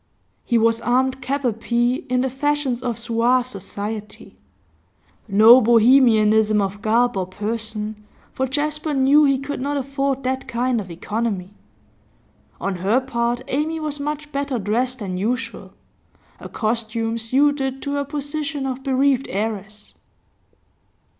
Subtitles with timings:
[0.43, 4.39] He was armed cap a pie in the fashions of suave society;
[5.27, 8.03] no Bohemianism of garb or person,
[8.33, 11.53] for Jasper knew he could not afford that kind of economy.
[12.59, 15.71] On her part, Amy was much better dressed than usual,
[16.39, 19.93] a costume suited to her position of bereaved heiress.